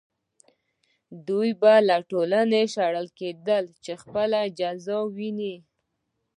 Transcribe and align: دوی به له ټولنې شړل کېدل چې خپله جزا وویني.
دوی 1.27 1.49
به 1.61 1.73
له 1.87 1.97
ټولنې 2.09 2.61
شړل 2.75 3.07
کېدل 3.19 3.65
چې 3.83 3.93
خپله 4.01 4.39
جزا 4.59 4.97
وویني. 5.03 5.55